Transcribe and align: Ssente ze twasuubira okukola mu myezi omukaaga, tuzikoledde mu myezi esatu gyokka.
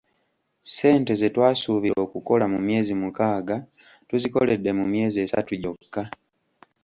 Ssente 0.65 1.11
ze 1.19 1.27
twasuubira 1.35 1.97
okukola 2.05 2.45
mu 2.53 2.59
myezi 2.65 2.91
omukaaga, 2.97 3.57
tuzikoledde 4.07 4.69
mu 4.79 4.85
myezi 4.91 5.17
esatu 5.25 5.51
gyokka. 5.61 6.03